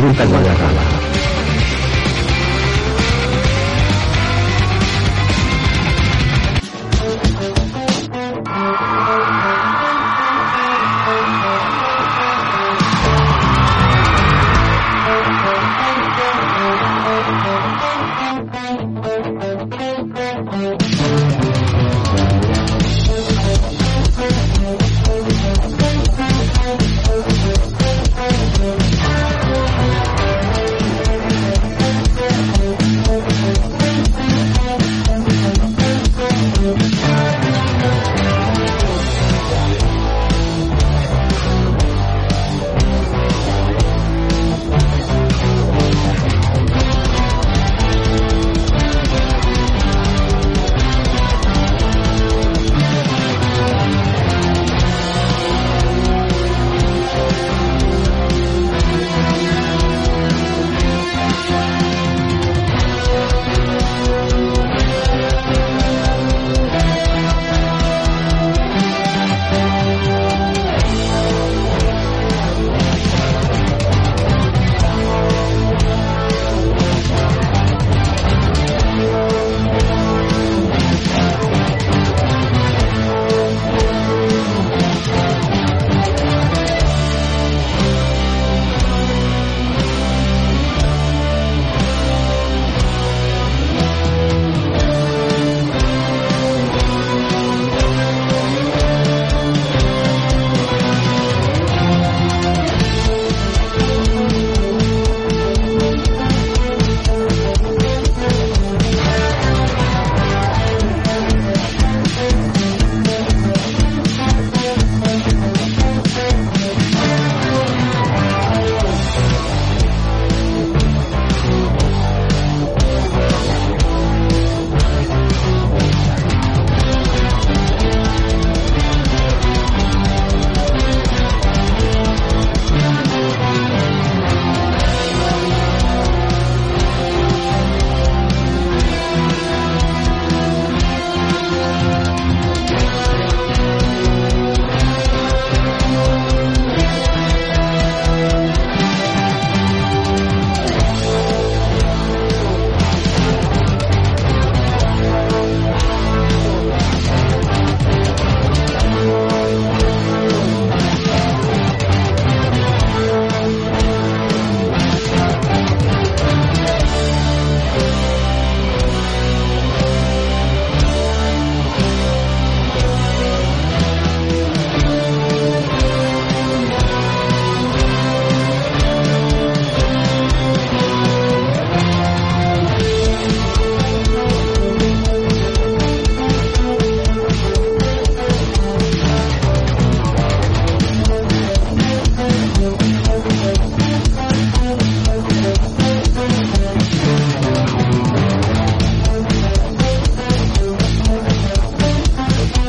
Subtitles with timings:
[0.00, 1.09] Ruta Guadalajara.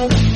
[0.01, 0.30] Ruta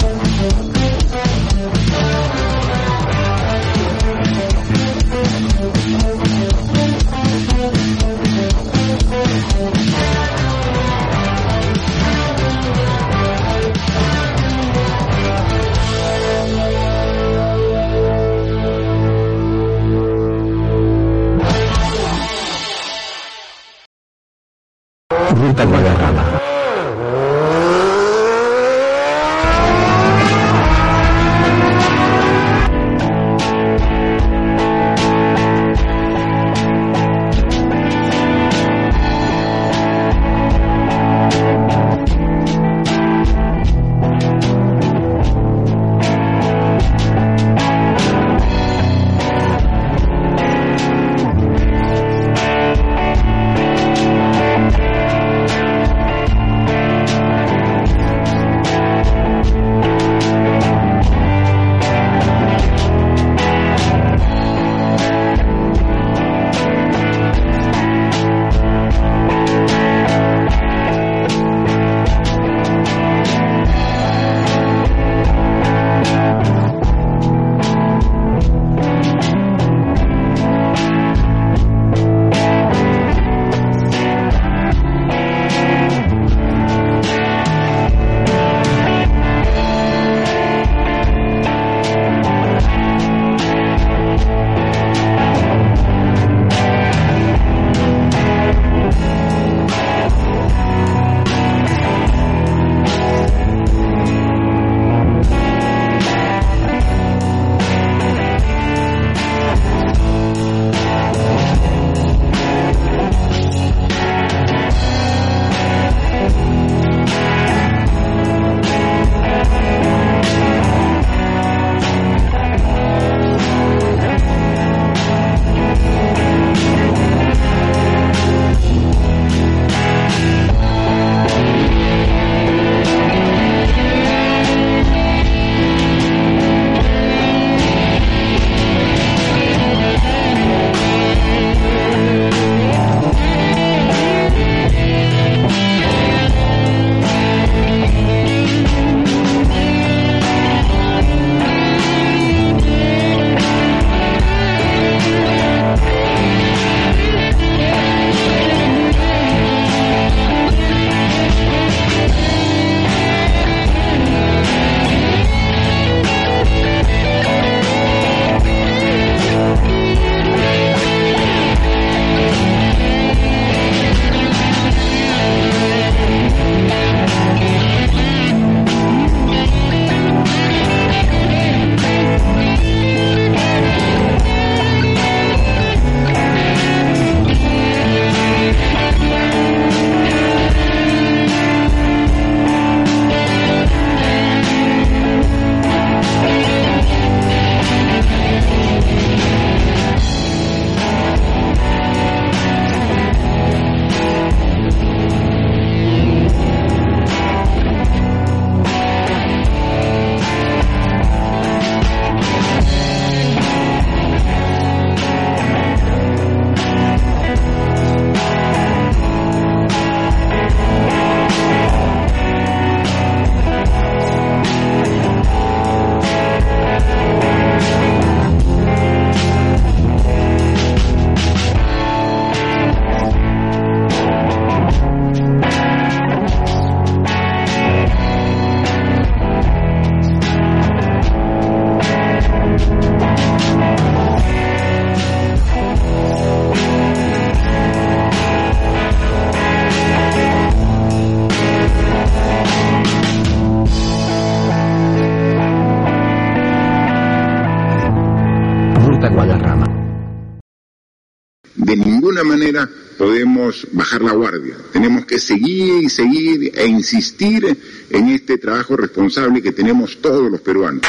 [263.75, 264.56] bajar la guardia.
[264.72, 267.58] Tenemos que seguir y seguir e insistir
[267.89, 270.82] en este trabajo responsable que tenemos todos los peruanos.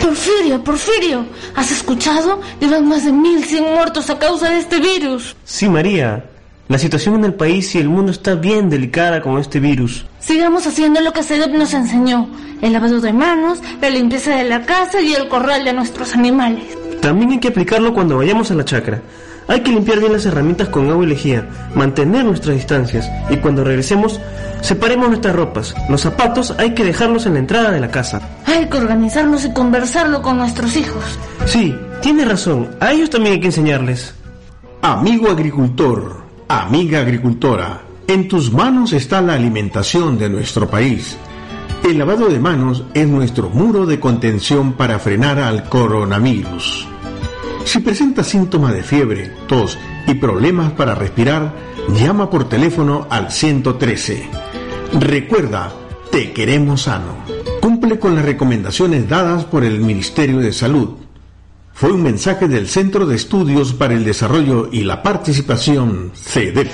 [0.00, 2.40] Porfirio, Porfirio, ¿has escuchado?
[2.60, 5.36] Llevan más de 1.100 muertos a causa de este virus.
[5.44, 6.30] Sí, María.
[6.68, 10.04] La situación en el país y el mundo está bien delicada con este virus.
[10.20, 12.28] Sigamos haciendo lo que CEDEP nos enseñó.
[12.60, 16.64] El lavado de manos, la limpieza de la casa y el corral de nuestros animales.
[17.00, 19.00] También hay que aplicarlo cuando vayamos a la chacra.
[19.48, 23.64] Hay que limpiar bien las herramientas con agua y lejía, mantener nuestras distancias y cuando
[23.64, 24.20] regresemos,
[24.60, 25.74] separemos nuestras ropas.
[25.88, 28.20] Los zapatos hay que dejarlos en la entrada de la casa.
[28.44, 31.02] Hay que organizarnos y conversarlo con nuestros hijos.
[31.46, 32.68] Sí, tiene razón.
[32.78, 34.14] A ellos también hay que enseñarles.
[34.82, 41.16] Amigo agricultor, amiga agricultora, en tus manos está la alimentación de nuestro país.
[41.84, 46.87] El lavado de manos es nuestro muro de contención para frenar al coronavirus.
[47.68, 51.54] Si presenta síntomas de fiebre, tos y problemas para respirar,
[51.94, 54.26] llama por teléfono al 113.
[54.98, 55.70] Recuerda,
[56.10, 57.18] te queremos sano.
[57.60, 60.96] Cumple con las recomendaciones dadas por el Ministerio de Salud.
[61.74, 66.70] Fue un mensaje del Centro de Estudios para el Desarrollo y la Participación, CEDEP.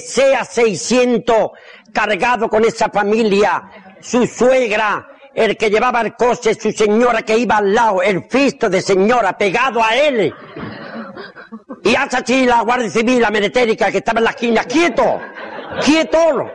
[0.00, 1.50] SEA 600
[1.92, 3.62] cargado con esa familia,
[4.00, 8.68] su suegra, el que llevaba el coche, su señora que iba al lado, el fisto
[8.68, 10.32] de señora pegado a él.
[11.82, 15.20] Y hace así la Guardia Civil, la meretérica que estaba en la esquina, quieto,
[15.84, 16.50] quieto,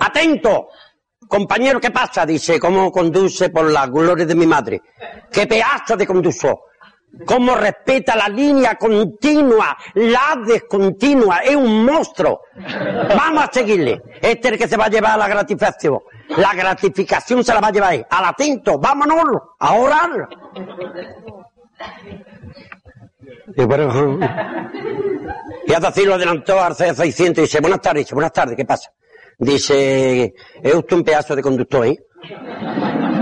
[0.00, 0.68] atento.
[1.26, 2.26] Compañero, ¿qué pasa?
[2.26, 4.82] Dice, ¿cómo conduce por la gloria de mi madre?
[5.32, 6.58] ¿Qué pedazo de conductor?
[7.26, 11.38] ¿Cómo respeta la línea continua, la descontinua?
[11.38, 12.42] Es un monstruo.
[13.16, 14.02] Vamos a seguirle.
[14.20, 16.00] Este es el que se va a llevar a la gratificación.
[16.36, 18.06] La gratificación se la va a llevar él.
[18.10, 19.24] Al atento, vámonos
[19.58, 20.28] a orar.
[23.56, 24.18] Y bueno,
[25.66, 28.90] y así lo adelantó al C600 y dice, buenas tardes, dice, buenas tardes, ¿qué pasa?
[29.38, 31.98] Dice, es usted un pedazo de conductor, ¿eh?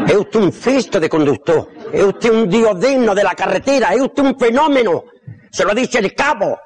[0.07, 1.69] Es usted un fisto de conductor.
[1.93, 3.93] Es usted un diodeno de la carretera.
[3.95, 5.05] Es usted un fenómeno.
[5.51, 6.59] Se lo dice el cabo.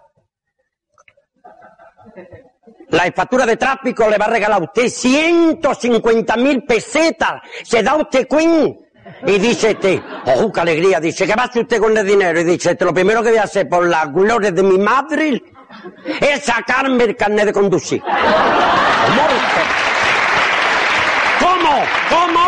[2.91, 7.43] La factura de tráfico le va a regalar a usted 150 mil pesetas.
[7.65, 8.79] Se da usted queen.
[9.27, 10.03] Y dice este,
[10.37, 12.41] oh, qué alegría, dice, ¿qué va a hacer usted con el dinero?
[12.41, 15.43] Y dice, este, lo primero que voy a hacer por la gloria de mi madre
[16.21, 18.03] es sacarme el carnet de conducir.
[21.39, 21.71] ¿Cómo?
[22.11, 22.47] ¿Cómo?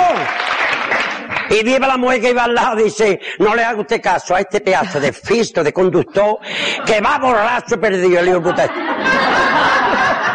[1.50, 4.40] Y viva la mujer que iba al lado, dice, no le haga usted caso a
[4.40, 6.38] este pedazo de fisto de conductor
[6.84, 8.68] que va borracho perdido, el hijo puta.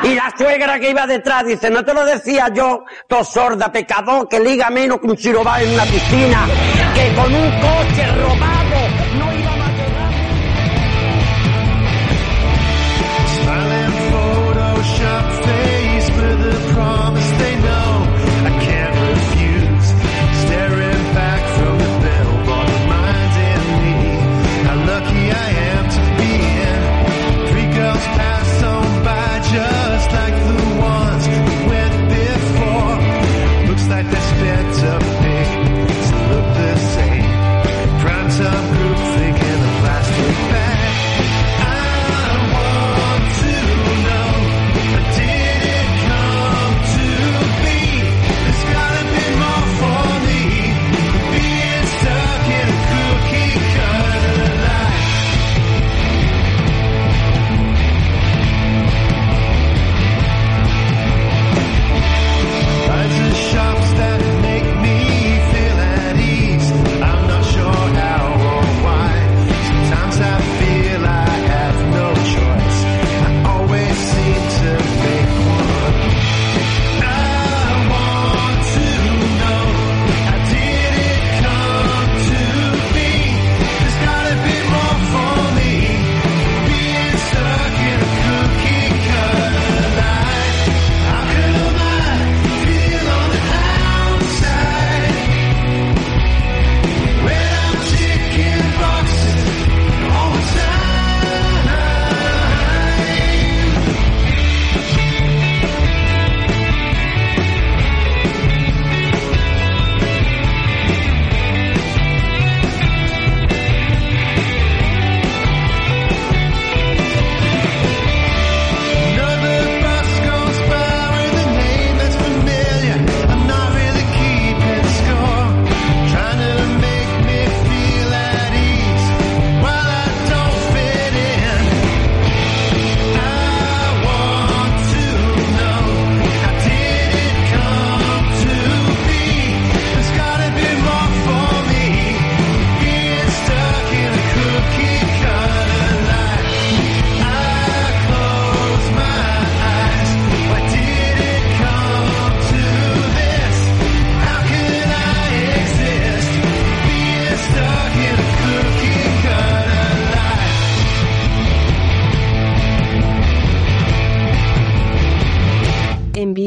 [0.04, 4.28] Y la suegra que iba detrás dice, no te lo decía yo, to sorda, pecador,
[4.28, 6.46] que liga menos que un chirobá en una piscina,
[6.94, 8.43] que con un coche robado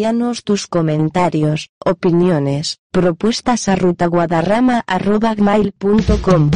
[0.07, 6.51] Envíanos tus comentarios, opiniones, propuestas a rutaguadarrama.com.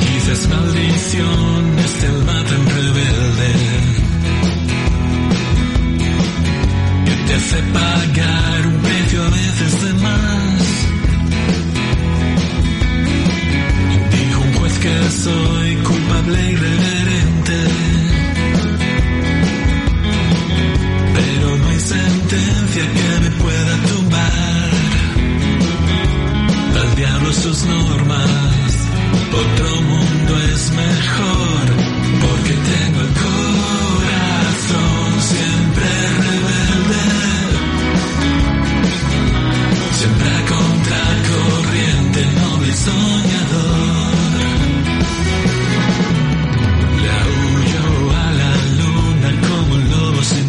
[0.00, 3.52] Quizás maldiciones del matan rebelde
[7.04, 7.60] que te hace
[15.24, 17.58] soy culpable irreverente,
[21.14, 24.70] pero no hay sentencia que me pueda tumbar.
[26.82, 28.70] Al diablo sus normas,
[29.42, 31.33] otro mundo es mejor.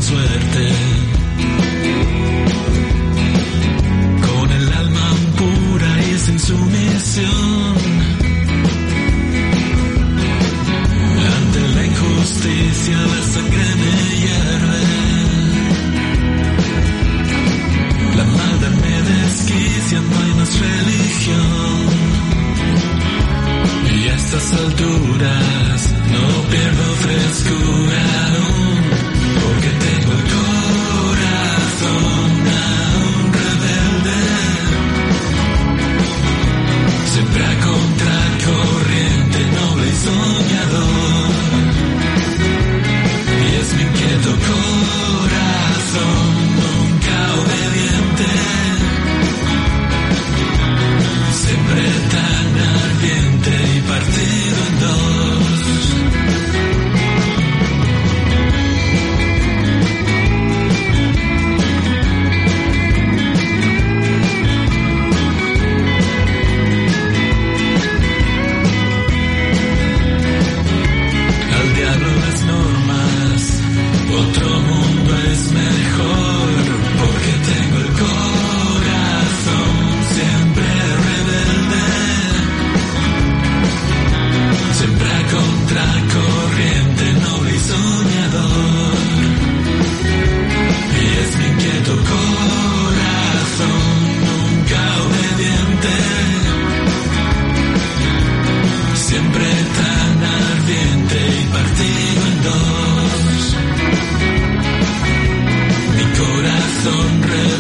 [0.06, 0.85] Suerte.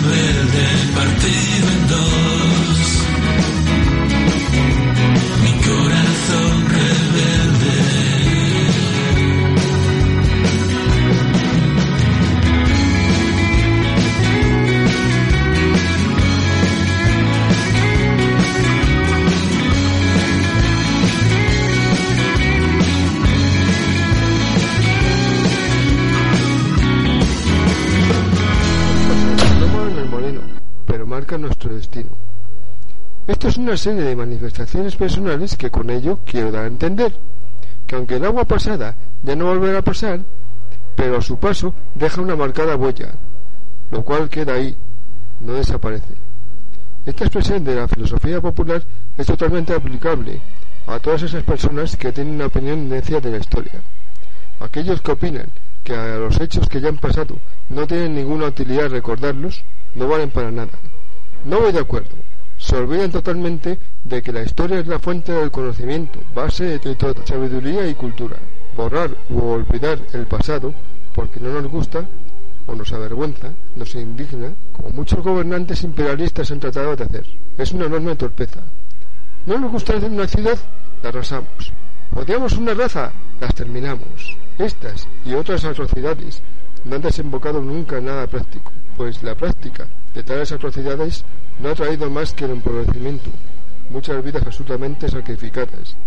[0.03, 2.25] Rebelde partido en dos.
[33.65, 37.12] Una serie de manifestaciones personales que con ello quiero dar a entender
[37.88, 40.19] que aunque el agua pasada ya no volverá a pasar,
[40.95, 43.15] pero a su paso deja una marcada huella,
[43.89, 44.78] lo cual queda ahí,
[45.39, 46.13] no desaparece.
[47.08, 48.86] Esta expresión de la filosofía popular
[49.17, 50.39] es totalmente aplicable
[50.86, 53.82] a todas esas personas que tienen una opinión necia de la historia.
[54.60, 55.49] Aquellos que opinan
[55.84, 59.63] que a los hechos que ya han pasado no tienen ninguna utilidad recordarlos,
[59.95, 60.78] no valen para nada.
[61.45, 62.15] No voy de acuerdo.
[62.65, 67.23] Se olvidan totalmente de que la historia es la fuente del conocimiento, base de toda
[67.23, 68.38] sabiduría y cultura.
[68.75, 70.73] Borrar o olvidar el pasado
[71.13, 72.08] porque no nos gusta
[72.65, 77.25] o nos avergüenza, nos indigna, como muchos gobernantes imperialistas han tratado de hacer.
[77.56, 78.62] Es una enorme torpeza.
[79.45, 80.58] No nos gusta una ciudad,
[81.04, 81.71] la arrasamos.
[82.15, 84.39] Odiamos una raza, las terminamos.
[84.58, 86.41] Estas y otras atrocidades
[86.86, 91.26] no han desembocado nunca en nada práctico, pues la práctica de tales atrocidades
[91.60, 93.30] no ha traído más que el empobrecimiento,
[93.89, 95.98] muchas vidas absolutamente sacrificadas,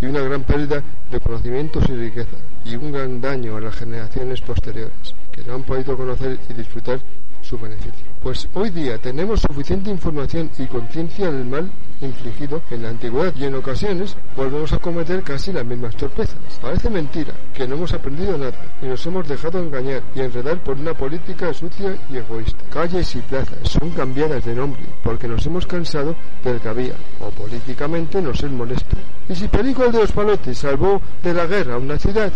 [0.00, 4.40] y una gran pérdida de conocimientos y riqueza, y un gran daño a las generaciones
[4.40, 7.00] posteriores, que no han podido conocer y disfrutar
[7.40, 8.04] su beneficio.
[8.22, 13.44] Pues hoy día tenemos suficiente información y conciencia del mal infligido en la antigüedad y
[13.44, 16.36] en ocasiones volvemos a cometer casi las mismas torpezas.
[16.60, 20.76] Parece mentira que no hemos aprendido nada y nos hemos dejado engañar y enredar por
[20.76, 22.64] una política sucia y egoísta.
[22.70, 27.30] Calles y plazas son cambiadas de nombre porque nos hemos cansado del que había o
[27.30, 28.96] políticamente nos es molesto.
[29.28, 32.32] Y si Perico el de los Palotes salvó de la guerra una ciudad,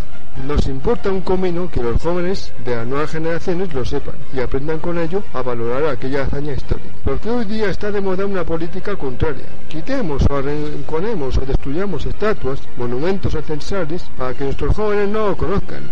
[0.46, 4.78] nos importa un comino que los jóvenes de las nuevas generaciones lo sepan y aprendan
[4.78, 6.88] con ello a valorar aquella hazaña histórica.
[7.04, 9.46] Porque hoy día está de moda una política contraria.
[9.68, 15.36] Quitemos o arrinconemos o destruyamos estatuas, monumentos o censales para que nuestros jóvenes no lo
[15.36, 15.82] conozcan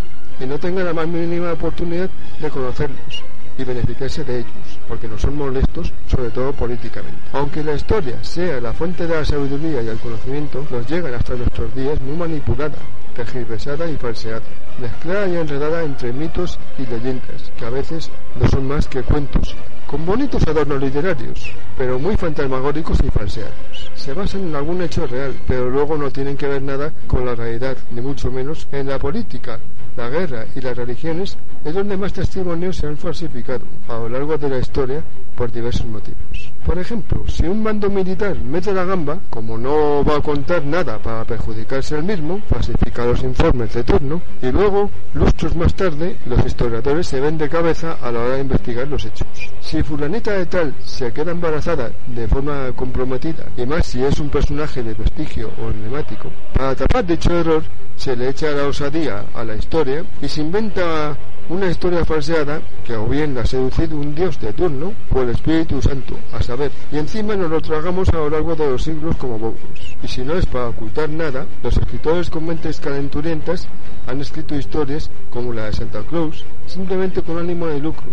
[0.41, 3.23] y no tengan la más mínima oportunidad de conocerlos
[3.59, 7.19] y beneficiarse de ellos, porque no son molestos, sobre todo políticamente.
[7.33, 11.35] Aunque la historia sea la fuente de la sabiduría y el conocimiento, nos llegan hasta
[11.35, 12.79] nuestros días muy manipulada,
[13.15, 14.43] tergiversada y falseada,
[14.81, 19.57] mezclada y enredada entre mitos y leyendas, que a veces no son más que cuentos,
[19.89, 23.91] con bonitos adornos literarios, pero muy fantasmagóricos y falseados.
[23.95, 27.35] Se basan en algún hecho real, pero luego no tienen que ver nada con la
[27.35, 29.59] realidad, ni mucho menos en la política,
[29.99, 34.39] la guerra y las religiones es donde más testimonios se han falsificado a lo largo
[34.39, 35.03] de la historia
[35.35, 36.48] por diversos motivos.
[36.65, 40.99] Por ejemplo, si un mando militar mete la gamba, como no va a contar nada
[40.99, 46.45] para perjudicarse el mismo, falsifica los informes de turno y luego, lustros más tarde, los
[46.45, 49.27] historiadores se ven de cabeza a la hora de investigar los hechos.
[49.61, 54.29] Si fulanita de tal se queda embarazada de forma comprometida, y más si es un
[54.29, 57.63] personaje de prestigio o emblemático, para tapar dicho error
[57.97, 61.17] se le echa la osadía a la historia y se inventa
[61.51, 65.31] una historia falseada que o bien la ha seducido un dios de turno o el
[65.31, 69.17] Espíritu Santo, a saber, y encima nos lo tragamos a lo largo de los siglos
[69.17, 69.97] como bobos.
[70.03, 73.67] Y si no es para ocultar nada, los escritores con mentes calenturientas
[74.07, 78.09] han escrito historias como la de Santa Claus simplemente con ánimo de lucro.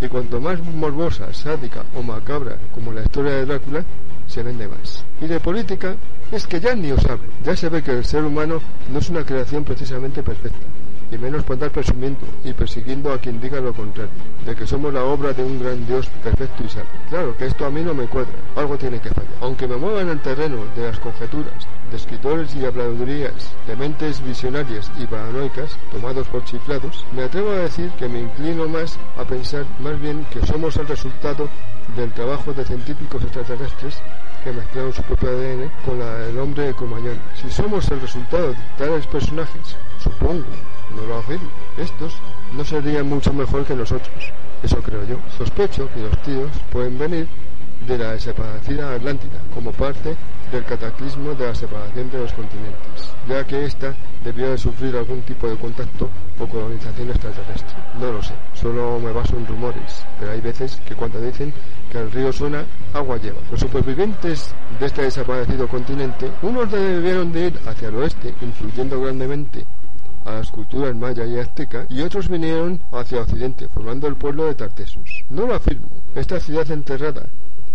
[0.00, 3.84] Y cuanto más morbosa, sádica o macabra como la historia de Drácula,
[4.26, 5.04] se vende más.
[5.20, 5.94] Y de política
[6.32, 7.28] es que ya ni os hablo.
[7.44, 10.66] Ya se ve que el ser humano no es una creación precisamente perfecta
[11.12, 14.10] y menos por andar presumiendo y persiguiendo a quien diga lo contrario,
[14.46, 16.88] de que somos la obra de un gran Dios perfecto y sabio.
[17.10, 19.32] Claro que esto a mí no me cuadra, algo tiene que fallar.
[19.40, 24.24] Aunque me mueva en el terreno de las conjeturas, de escritores y habladurías, de mentes
[24.24, 29.24] visionarias y paranoicas, tomados por chiflados, me atrevo a decir que me inclino más a
[29.24, 31.48] pensar más bien que somos el resultado
[31.96, 34.00] del trabajo de científicos extraterrestres
[34.42, 37.18] que mezclaron su propio ADN con la del hombre de Cromañón.
[37.34, 40.46] Si somos el resultado de tales personajes, supongo,
[40.94, 42.14] no lo afirmo, estos
[42.52, 44.32] no serían mucho mejor que nosotros.
[44.62, 45.16] Eso creo yo.
[45.36, 47.26] Sospecho que los tíos pueden venir
[47.86, 50.16] de la desaparecida Atlántida como parte
[50.52, 55.22] del cataclismo de la separación de los continentes, ya que ésta debió de sufrir algún
[55.22, 57.76] tipo de contacto o colonización extraterrestre.
[57.98, 61.52] No lo sé, solo me baso en rumores, pero hay veces que cuando dicen
[61.90, 63.40] que el río suena, agua lleva.
[63.50, 69.66] Los supervivientes de este desaparecido continente, unos debieron de ir hacia el oeste, influyendo grandemente
[70.24, 74.54] a las culturas maya y azteca, y otros vinieron hacia occidente, formando el pueblo de
[74.54, 75.24] Tartessus.
[75.30, 75.88] No lo afirmo.
[76.14, 77.26] Esta ciudad enterrada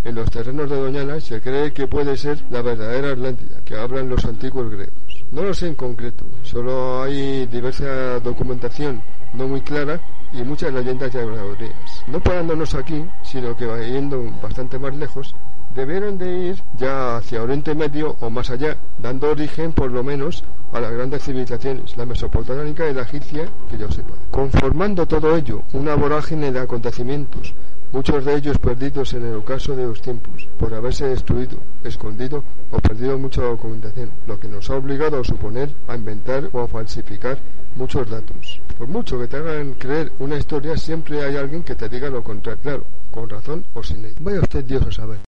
[0.03, 4.09] en los terrenos de Doñana se cree que puede ser la verdadera Atlántida, que hablan
[4.09, 5.25] los antiguos griegos.
[5.31, 9.01] No lo sé en concreto, solo hay diversa documentación
[9.33, 9.99] no muy clara
[10.33, 12.03] y muchas leyendas y habladurías.
[12.07, 15.35] No parándonos aquí, sino que yendo bastante más lejos,
[15.77, 20.43] debieron de ir ya hacia Oriente Medio o más allá, dando origen por lo menos
[20.73, 24.15] a las grandes civilizaciones, la mesopotámica y la egipcia, que yo sepa.
[24.31, 27.53] Conformando todo ello una vorágine de acontecimientos,
[27.91, 32.79] muchos de ellos perdidos en el ocaso de los tiempos, por haberse destruido, escondido o
[32.79, 37.37] perdido mucha documentación, lo que nos ha obligado a suponer, a inventar o a falsificar
[37.75, 38.59] muchos datos.
[38.79, 42.23] Por mucho que te hagan creer una historia, siempre hay alguien que te diga lo
[42.23, 44.15] contrario, claro, con razón o sin ella.
[44.21, 45.26] Vaya usted Dios a saber.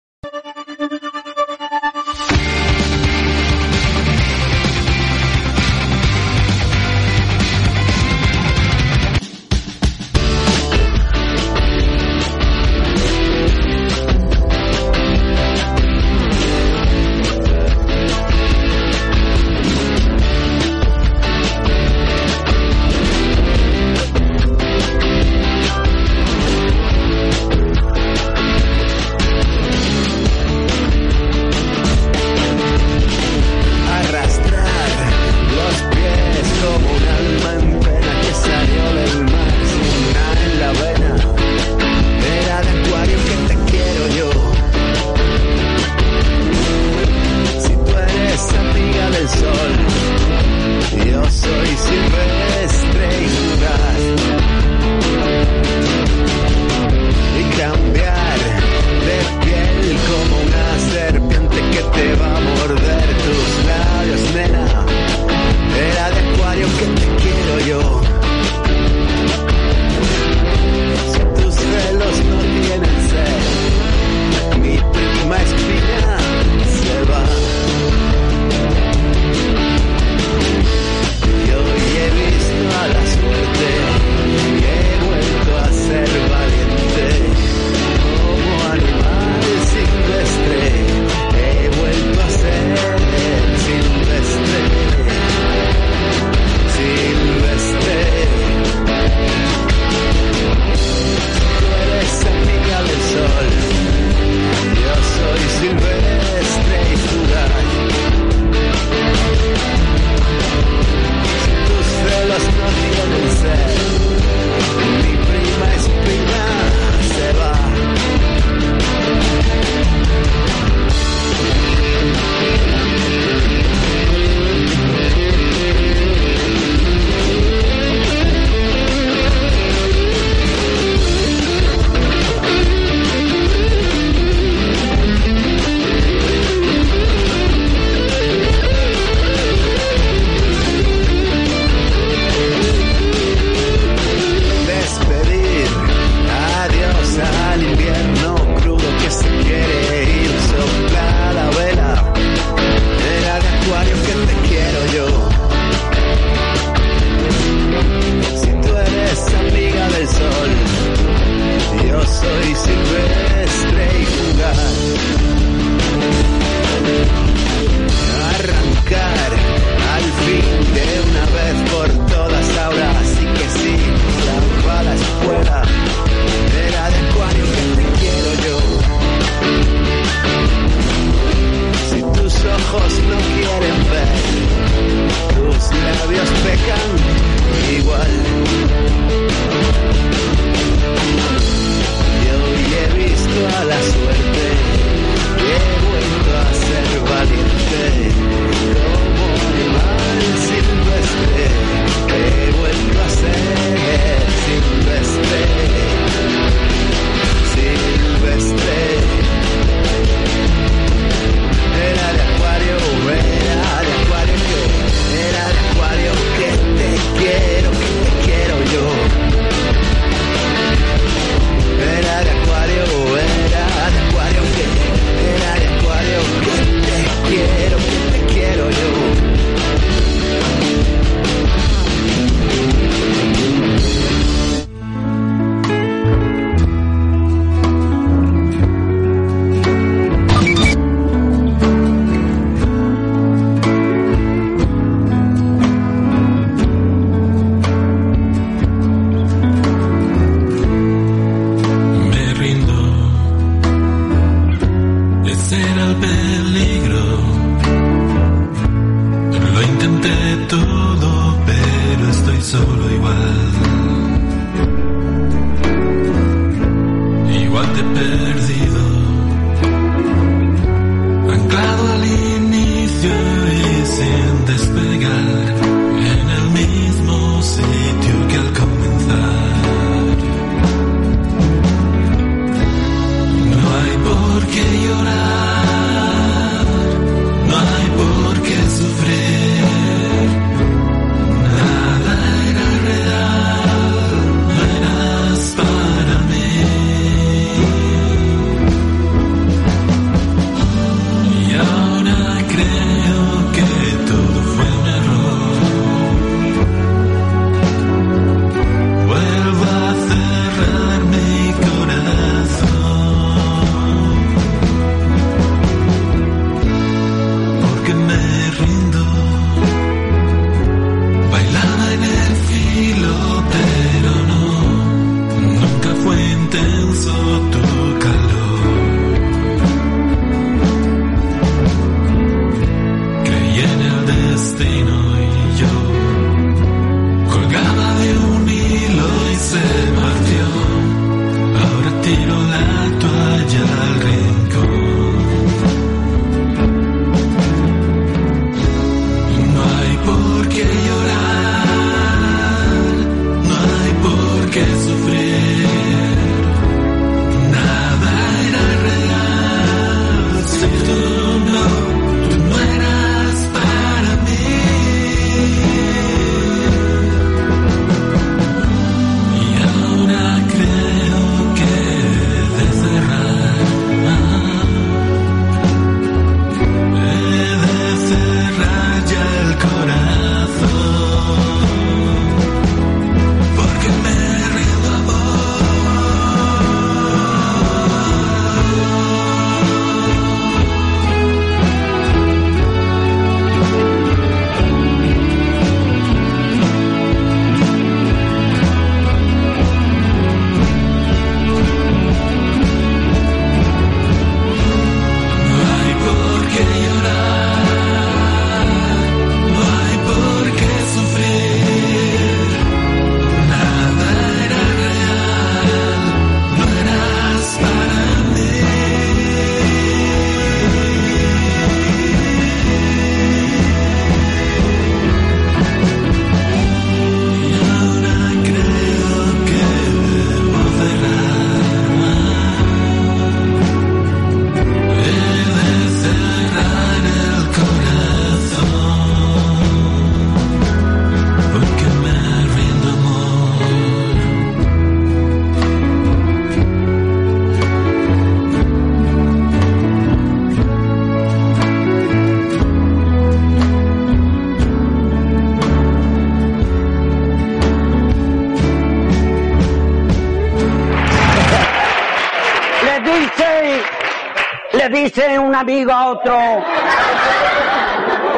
[465.76, 466.64] Amigo a otro,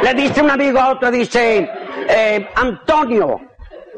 [0.01, 1.69] le dice un amigo a otro, dice,
[2.09, 3.39] eh, Antonio,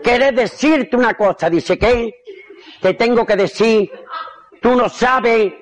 [0.03, 2.15] querés decirte una cosa, dice, ¿qué?
[2.81, 3.89] Te tengo que decir,
[4.61, 5.53] tú no sabes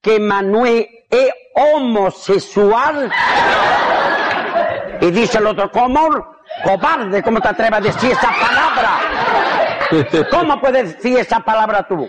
[0.00, 3.12] que Manuel es homosexual.
[5.00, 6.36] Y dice el otro, ¿cómo?
[6.64, 8.98] Cobarde, ¿cómo te atreves a decir esa palabra?
[10.30, 12.08] ¿Cómo puedes decir esa palabra tú?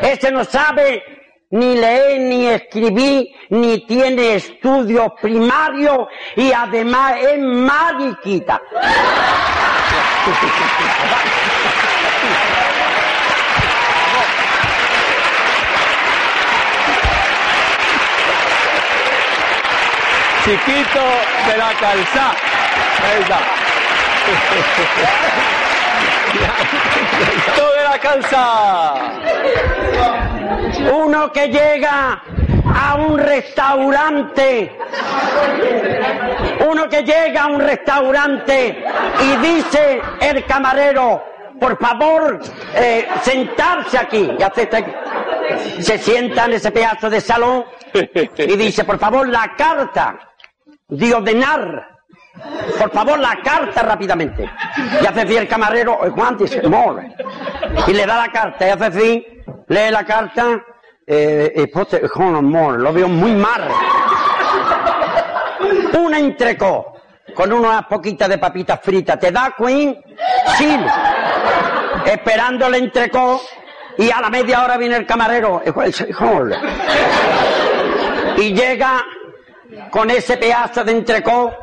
[0.00, 1.13] Ese no sabe
[1.54, 8.60] ni leer, ni escribir, ni tiene estudios primarios y además es mariquita.
[20.44, 21.04] Chiquito
[21.46, 22.34] de la calza.
[23.20, 23.38] Esa.
[26.32, 28.94] Chiquito de la calza.
[30.92, 32.22] Uno que llega
[32.74, 34.76] a un restaurante,
[36.68, 38.84] uno que llega a un restaurante
[39.22, 41.22] y dice el camarero,
[41.60, 42.40] por favor,
[42.74, 44.30] eh, sentarse aquí.
[44.38, 44.84] Y acepta-
[45.80, 50.18] se sienta en ese pedazo de salón y dice, por favor, la carta
[50.88, 51.93] de ordenar.
[52.78, 54.48] Por favor, la carta rápidamente.
[55.00, 57.14] Y hace así el camarero, "Eh, Juan dice, more.
[57.86, 59.26] Y le da la carta, y hace así,
[59.68, 60.60] lee la carta,
[61.06, 63.68] eh, pone, "Juan, more, lo veo muy mal.
[65.96, 66.94] Un entrecó,
[67.34, 69.18] con unas poquitas de papitas fritas.
[69.18, 69.96] ¿Te da, Queen?
[70.56, 70.76] Sí.
[72.04, 73.40] Esperando el entrecó
[73.96, 75.62] y a la media hora viene el camarero.
[75.72, 76.58] Joder.
[78.36, 79.02] Y llega
[79.94, 81.56] con ese pedazo de entrecó,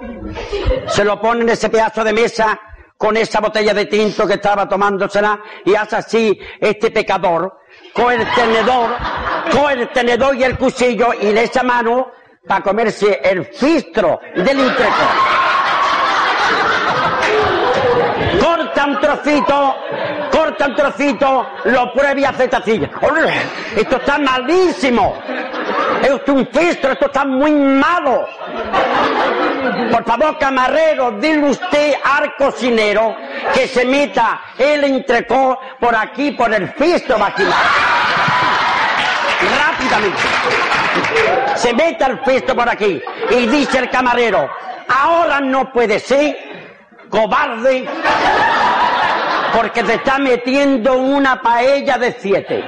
[0.88, 2.58] se lo pone en ese pedazo de mesa
[2.98, 7.60] con esa botella de tinto que estaba tomándosela y hace así este pecador
[7.92, 8.92] con el tenedor,
[9.52, 12.14] con el tenedor y el cuchillo y le echa mano
[12.48, 15.08] para comerse el fistro del entrecó.
[18.40, 19.76] Corta un trocito,
[20.32, 22.92] corta un trocito, lo prueba y hace tacilla.
[23.76, 25.18] Esto está malísimo.
[26.02, 28.28] Es un fistro, esto está muy malo.
[29.92, 33.16] Por favor, camarero, dile usted al cocinero
[33.54, 37.54] que se meta el entrecó por aquí, por el fistro vaginal.
[39.60, 40.22] Rápidamente.
[41.56, 44.50] Se meta el fistro por aquí y dice el camarero,
[44.88, 46.38] ahora no puede ser,
[47.10, 47.88] cobarde,
[49.54, 52.64] porque te está metiendo una paella de siete.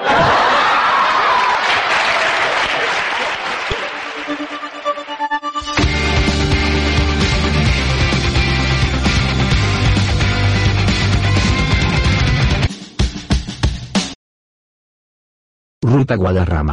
[15.84, 16.72] Ruta Guadarrama.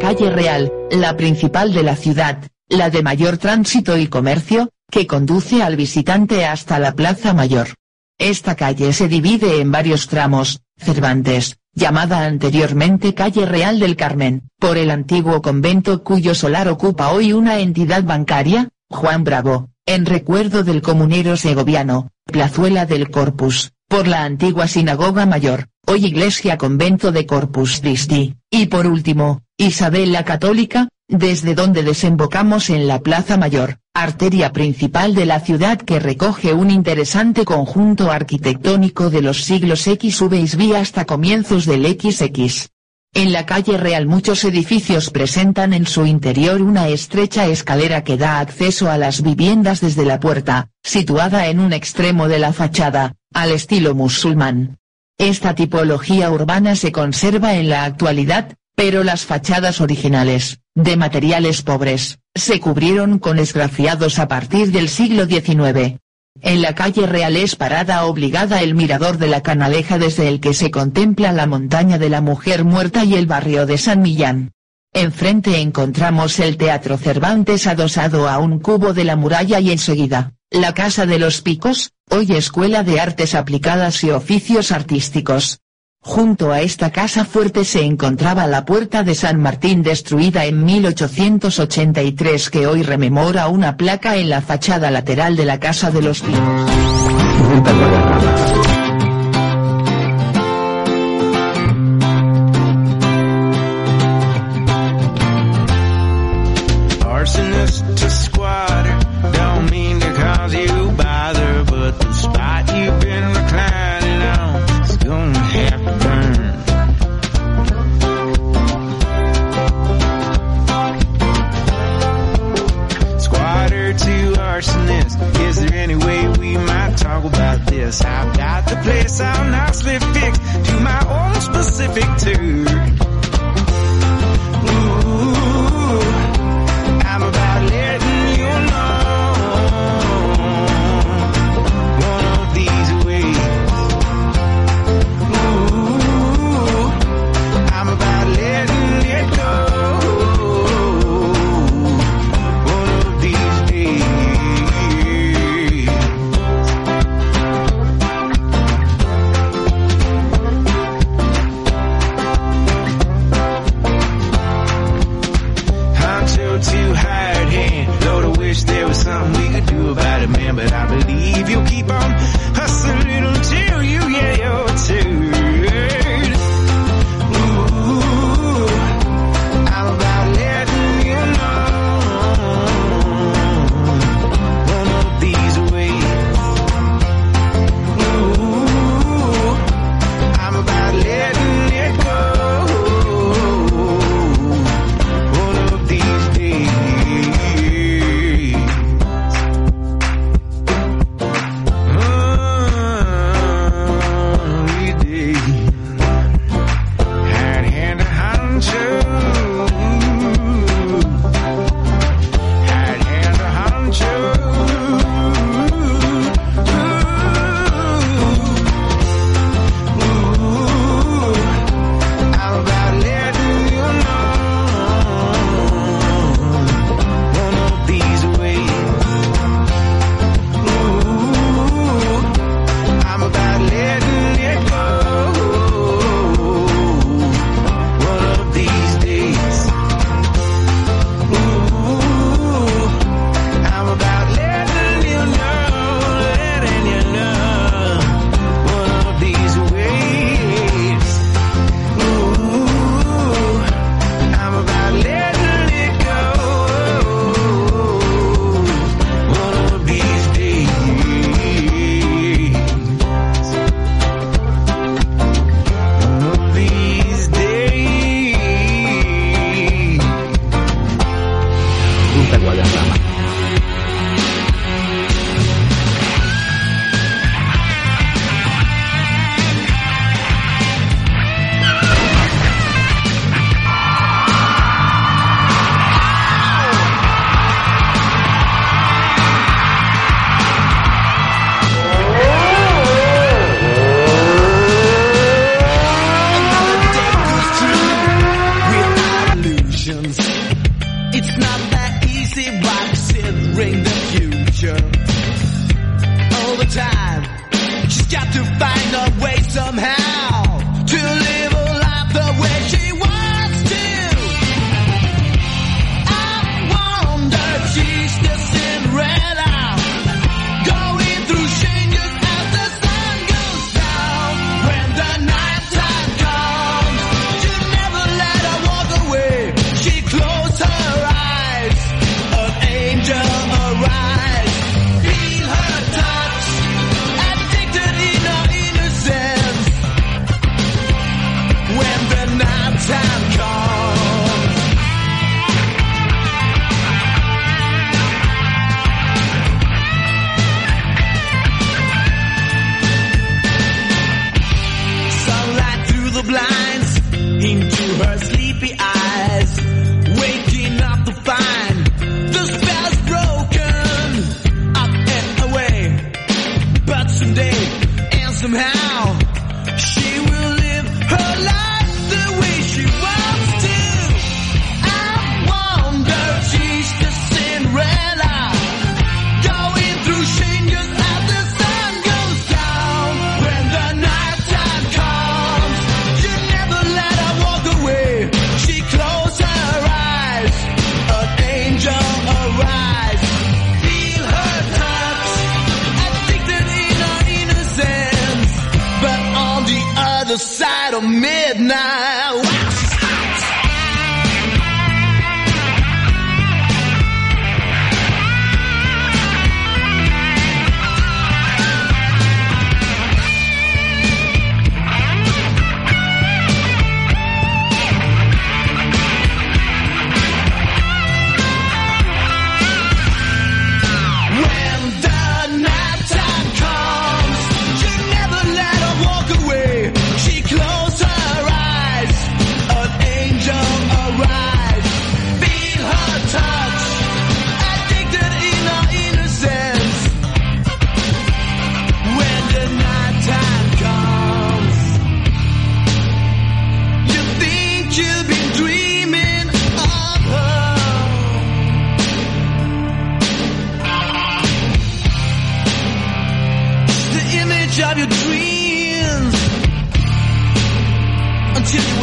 [0.00, 2.38] Calle Real, la principal de la ciudad,
[2.68, 7.68] la de mayor tránsito y comercio, que conduce al visitante hasta la Plaza Mayor.
[8.18, 14.78] Esta calle se divide en varios tramos, Cervantes, llamada anteriormente Calle Real del Carmen, por
[14.78, 20.80] el antiguo convento cuyo solar ocupa hoy una entidad bancaria, Juan Bravo, en recuerdo del
[20.80, 27.80] comunero segoviano, Plazuela del Corpus, por la antigua Sinagoga Mayor, hoy Iglesia Convento de Corpus
[27.80, 34.54] Christi, y por último, Isabel la Católica, desde donde desembocamos en la Plaza Mayor, arteria
[34.54, 40.44] principal de la ciudad que recoge un interesante conjunto arquitectónico de los siglos XV y
[40.44, 42.70] V hasta comienzos del XX.
[43.12, 48.40] En la calle Real muchos edificios presentan en su interior una estrecha escalera que da
[48.40, 53.50] acceso a las viviendas desde la puerta, situada en un extremo de la fachada, al
[53.50, 54.78] estilo musulmán.
[55.18, 62.18] Esta tipología urbana se conserva en la actualidad, pero las fachadas originales, de materiales pobres,
[62.34, 65.98] se cubrieron con esgrafiados a partir del siglo XIX.
[66.40, 70.54] En la calle Real es parada obligada el mirador de la Canaleja desde el que
[70.54, 74.52] se contempla la montaña de la Mujer Muerta y el barrio de San Millán.
[74.94, 80.72] Enfrente encontramos el Teatro Cervantes adosado a un cubo de la muralla y enseguida, la
[80.72, 85.60] Casa de los Picos, hoy Escuela de Artes Aplicadas y Oficios Artísticos.
[86.02, 92.48] Junto a esta casa fuerte se encontraba la Puerta de San Martín destruida en 1883
[92.48, 96.70] que hoy rememora una placa en la fachada lateral de la Casa de los Picos.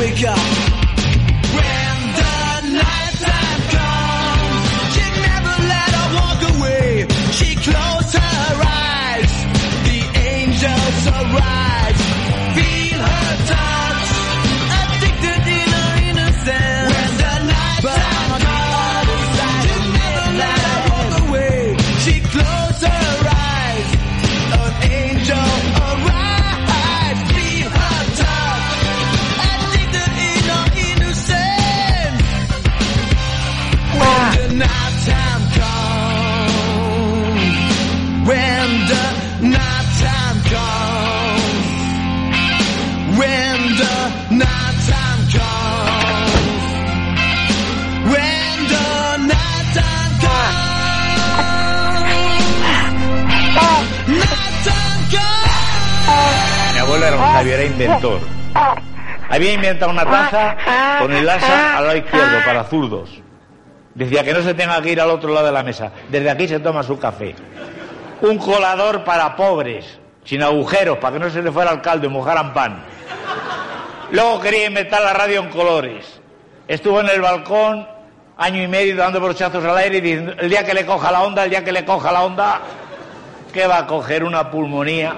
[0.10, 0.77] Wake up.
[57.08, 58.20] Era inventor.
[59.30, 60.58] Había inventado una taza
[61.00, 63.22] con el asa al lado izquierdo para zurdos.
[63.94, 65.92] Decía que no se tenga que ir al otro lado de la mesa.
[66.10, 67.36] Desde aquí se toma su café.
[68.22, 72.10] Un colador para pobres, sin agujeros, para que no se le fuera al caldo y
[72.10, 72.84] mojaran pan.
[74.12, 76.22] Luego quería inventar la radio en colores.
[76.68, 77.88] Estuvo en el balcón
[78.38, 81.24] año y medio dando brochazos al aire y diciendo, el día que le coja la
[81.24, 82.62] onda, el día que le coja la onda,
[83.52, 85.16] que va a coger una pulmonía.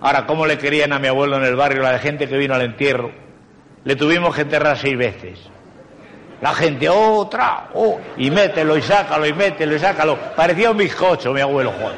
[0.00, 2.62] Ahora, ¿cómo le querían a mi abuelo en el barrio la gente que vino al
[2.62, 3.10] entierro?
[3.84, 5.38] Le tuvimos que enterrar seis veces.
[6.40, 10.16] La gente, otra, oh, y mételo y sácalo, y mételo y sácalo.
[10.34, 11.94] Parecía un bizcocho, mi abuelo Juan.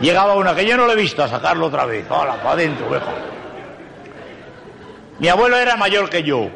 [0.00, 2.04] Llegaba una que yo no lo he visto a sacarlo otra vez.
[2.08, 3.10] Hola, para adentro, viejo.
[5.20, 6.48] Mi abuelo era mayor que yo.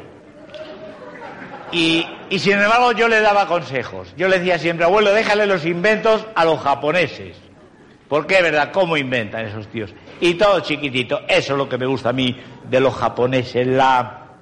[1.70, 4.12] Y, y sin embargo yo le daba consejos.
[4.16, 7.36] Yo le decía siempre, abuelo, déjale los inventos a los japoneses.
[8.12, 8.70] ¿Por qué, verdad?
[8.72, 9.94] ¿Cómo inventan esos tíos?
[10.20, 11.22] Y todo chiquitito.
[11.26, 12.38] Eso es lo que me gusta a mí
[12.68, 14.34] de los japoneses, la,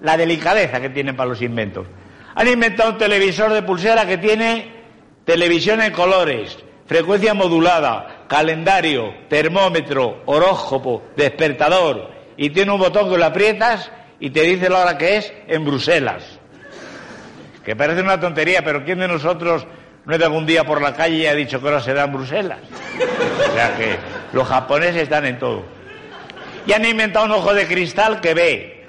[0.00, 1.88] la delicadeza que tienen para los inventos.
[2.36, 4.84] Han inventado un televisor de pulsera que tiene
[5.24, 6.56] televisión en colores,
[6.86, 12.12] frecuencia modulada, calendario, termómetro, horóscopo, despertador.
[12.36, 13.90] Y tiene un botón que lo aprietas
[14.20, 16.38] y te dice la hora que es en Bruselas.
[17.64, 19.66] Que parece una tontería, pero ¿quién de nosotros
[20.04, 22.12] no ha ido algún día por la calle y ha dicho que ahora será en
[22.12, 22.58] Bruselas?
[23.50, 23.98] O sea que
[24.32, 25.64] los japoneses están en todo.
[26.66, 28.84] Y han inventado un ojo de cristal que ve.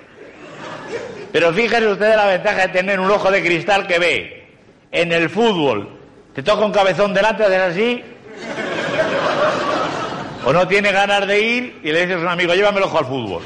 [1.31, 4.47] Pero fíjense ustedes la ventaja de tener un ojo de cristal que ve.
[4.91, 5.89] En el fútbol,
[6.35, 8.03] te toca un cabezón delante, haces así.
[10.45, 12.97] O no tiene ganas de ir y le dices a un amigo, llévame el ojo
[12.97, 13.43] al fútbol.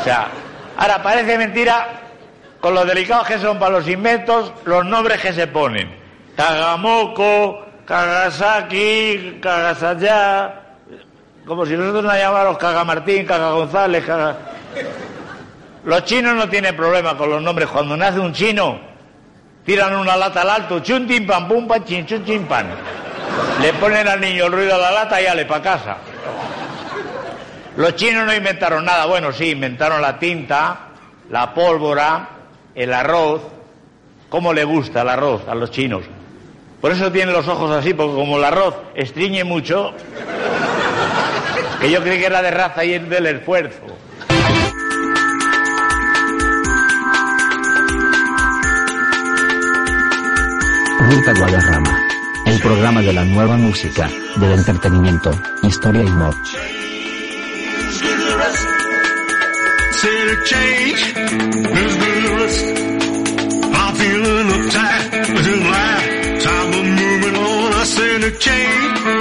[0.00, 0.28] O sea,
[0.76, 2.03] ahora parece mentira
[2.64, 5.94] con lo delicados que son para los inventos los nombres que se ponen.
[6.34, 10.62] Kagamoko, Kagasaki, Kagasaya.
[11.44, 14.02] Como si nosotros nos llamáramos Cagamartín, Caga González.
[15.84, 17.68] Los chinos no tienen problema con los nombres.
[17.68, 18.80] Cuando nace un chino,
[19.66, 22.70] tiran una lata al alto, chun tin pan pum pan chin chun chin pan.
[23.60, 25.96] Le ponen al niño el ruido a la lata y ale para casa.
[27.76, 29.04] Los chinos no inventaron nada.
[29.04, 30.78] Bueno, sí, inventaron la tinta,
[31.28, 32.30] la pólvora,
[32.74, 33.42] el arroz,
[34.28, 36.04] ¿cómo le gusta el arroz a los chinos?
[36.80, 39.92] Por eso tienen los ojos así, porque como el arroz estriñe mucho,
[41.80, 43.80] que yo creí que era de raza y es del esfuerzo.
[51.10, 52.08] Ruta Guadarrama,
[52.46, 55.30] el programa de la nueva música, del entretenimiento,
[55.62, 56.34] historia y humor.
[60.24, 61.14] better change.
[61.14, 61.96] There's
[62.40, 62.64] risk.
[63.80, 65.10] I'm feeling uptight.
[65.36, 66.42] This is life.
[66.42, 67.72] Time of moving on.
[67.72, 69.13] I said to change.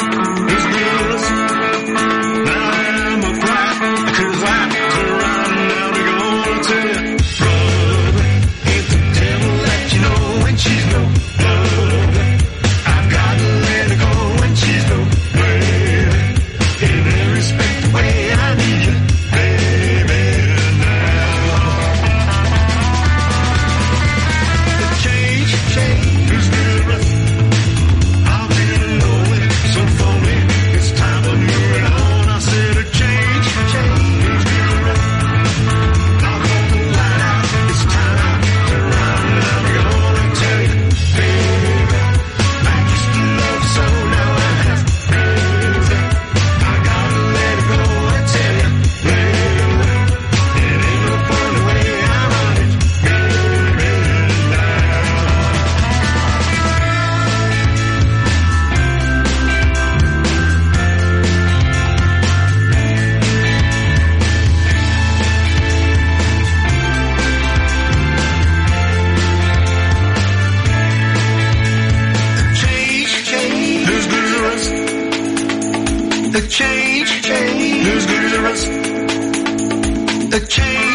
[80.34, 80.92] the chain.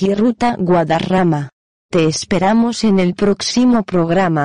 [0.00, 1.50] aquí Ruta Guadarrama.
[1.90, 4.38] Te esperamos en el próximo programa.